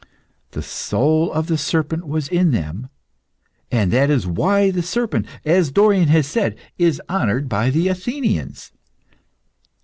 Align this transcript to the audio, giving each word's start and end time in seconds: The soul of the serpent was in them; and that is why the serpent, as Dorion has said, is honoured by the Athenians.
The 0.53 0.63
soul 0.63 1.31
of 1.31 1.45
the 1.45 1.59
serpent 1.59 2.07
was 2.07 2.27
in 2.27 2.49
them; 2.49 2.89
and 3.71 3.91
that 3.91 4.09
is 4.09 4.25
why 4.25 4.71
the 4.71 4.81
serpent, 4.81 5.27
as 5.45 5.69
Dorion 5.71 6.07
has 6.07 6.25
said, 6.25 6.57
is 6.79 6.99
honoured 7.07 7.47
by 7.47 7.69
the 7.69 7.87
Athenians. 7.87 8.71